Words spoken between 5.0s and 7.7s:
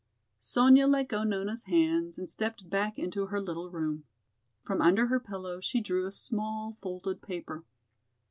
her pillow she drew a small folded paper.